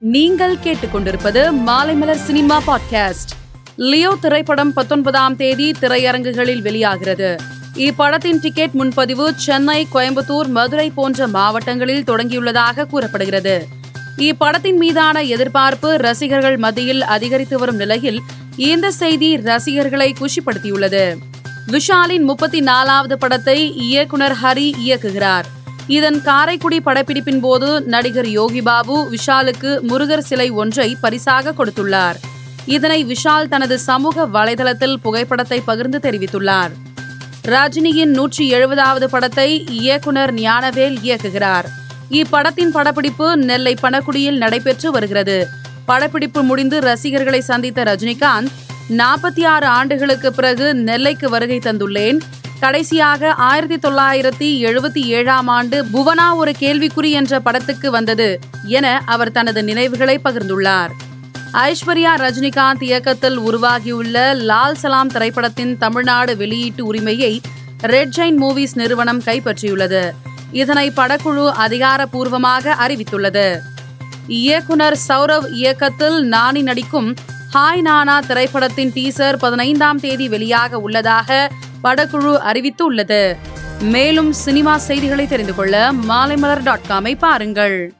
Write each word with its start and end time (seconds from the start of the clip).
நீங்கள் 0.00 0.56
கேட்டுக்கொண்டிருப்பது 0.56 1.52
Maalaimalar 1.66 2.14
cinema 2.14 2.62
podcast. 2.66 3.32
Leo 3.76 4.16
திரைப்படம் 4.20 4.72
பத்தொன்பதாம் 4.72 5.36
தேதி 5.36 5.70
திரையரங்குகளில் 5.70 6.60
வெளியாகிறது. 6.60 7.36
இப்படத்தின் 7.74 8.40
டிக்கெட் 8.40 8.70
முன்பதிவு 8.70 9.32
சென்னை 9.36 9.86
கோயம்புத்தூர் 9.94 10.46
மதுரை 10.46 10.90
போன்ற 10.90 11.26
மாவட்டங்களில் 11.26 12.02
தொடங்கியுள்ளதாக 12.02 12.86
கூறப்படுகிறது. 12.86 13.66
இப்படத்தின் 14.16 14.76
மீதான 14.76 15.22
எதிர்பார்ப்பு 15.22 15.96
ரசிகர்கள் 15.96 16.56
மத்தியில் 16.56 17.02
அதிகரித்து 17.02 17.58
வரும் 17.58 17.76
நிலையில் 17.76 18.20
இந்த 18.56 18.90
செய்தி 18.90 19.36
ரசிகர்களை 19.36 20.14
குஷிப்படுத்தியுள்ளது. 20.20 21.14
விஷாலின் 21.66 22.22
முப்பத்தி 22.22 22.60
நாலாவது 22.60 23.18
படத்தை 23.18 23.74
இயக்குனர் 23.76 24.36
ஹரி 24.42 24.72
இயக்குகிறார். 24.86 25.44
இதன் 25.88 26.22
காரைக்குடி 26.22 26.80
படப்பிடிப்பின் 26.80 27.40
போது 27.40 27.80
நடிகர் 27.80 28.28
யோகி 28.28 28.62
பாபு 28.62 29.10
விஷாலுக்கு 29.10 29.80
முருகர் 29.80 30.26
சிலை 30.28 30.50
ஒன்றை 30.50 30.96
பரிசாக 31.00 31.52
கொடுத்துள்ளார். 31.52 32.14
இதனை 32.66 33.06
விஷால் 33.06 33.48
தனது 33.48 33.78
சமூக 33.78 34.26
வலைதளத்தில் 34.26 34.96
புகைப்படத்தை 35.02 35.60
பகிர்ந்து 35.60 35.98
தெரிவித்துள்ளார். 36.02 36.70
ரஜினியின் 37.44 38.14
நூற்றி 38.18 38.52
எழுபதாவது 38.52 39.04
படத்தை 39.04 39.64
இயக்குனர் 39.64 40.34
ஞானவேல் 40.34 40.98
இயக்குகிறார். 41.02 41.64
இப்படத்தின் 42.10 42.70
படப்பிடிப்பு 42.70 43.36
நெல்லை 43.36 43.76
பணக்குடியில் 43.82 44.36
நடைபெற்று 44.36 44.90
வருகிறது. 44.90 45.46
படப்பிடிப்பு 45.86 46.42
முடிந்து 46.42 46.80
ரசிகர்களை 46.80 47.40
சந்தித்த 47.40 47.82
ரஜினிகாந்த் 47.82 48.48
நாற்பத்தி 48.90 49.46
ஆறு 49.46 49.66
ஆண்டுகளுக்கு 49.66 50.32
பிறகு 50.32 50.74
நெல்லைக்கு 50.74 51.30
வருகை 51.30 51.58
தந்துள்ளேன். 51.58 52.18
கடைசியாக 52.60 53.30
ஆயிரத்தி 53.32 53.88
தொள்ளாயிரத்தி 53.88 54.48
எழுபத்தி 54.68 55.02
ஏழாம் 55.04 55.48
ஆண்டு 55.48 55.84
புவனா 55.84 56.34
ஒரு 56.34 56.52
கேள்விக்குறி 56.58 57.10
என்ற 57.10 57.40
படத்துக்கு 57.40 57.90
வந்தது 57.90 58.38
என 58.64 59.02
அவர் 59.06 59.32
தனது 59.32 59.62
நினைவுகளை 59.62 60.20
பகிர்ந்துள்ளார். 60.24 60.90
ஐஸ்வர்யா 61.52 62.12
ரஜினிகாந்த் 62.16 62.82
இயக்கத்தில் 62.82 63.38
உருவாகியுள்ள 63.38 64.34
லால் 64.34 64.74
சலாம் 64.74 65.08
திரைப்படத்தின் 65.08 65.78
தமிழ்நாடு 65.78 66.36
வெளியீட்டு 66.36 66.84
உரிமையை 66.84 67.40
ரெட் 67.82 68.14
ஜைன் 68.16 68.38
மூவிஸ் 68.42 68.74
நிறுவனம் 68.74 69.22
கைப்பற்றியுள்ளது. 69.22 70.10
இதனை 70.52 70.90
படக்குழு 70.90 71.46
அதிகாரப்பூர்வமாக 71.66 72.74
அறிவித்துள்ளது. 72.86 73.58
இயக்குனர் 74.26 74.98
சௌரவ் 75.08 75.48
இயக்கத்தில் 75.52 76.28
நானி 76.28 76.62
நடிக்கும் 76.62 77.14
ஹாய் 77.54 77.80
நானா 77.80 78.20
திரைப்படத்தின் 78.20 78.90
டீசர் 78.90 79.36
பதினைந்தாம் 79.36 79.98
தேதி 79.98 80.28
வெளியாக 80.28 80.72
உள்ளதாக 80.72 81.50
படக்குழு 81.82 82.36
அறிவித்து 82.36 82.84
உள்ளது 82.84 83.36
மேலும் 83.80 84.32
சினிமா 84.32 84.78
செய்திகளை 84.78 85.26
தெரிந்து 85.26 85.54
கொள்ள 85.54 85.92
மாலைமலர் 85.92 86.62
டாட் 86.62 86.88
காமை 86.88 87.18
பாருங்கள். 87.18 87.92